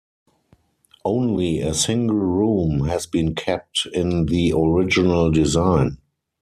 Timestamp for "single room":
1.75-2.87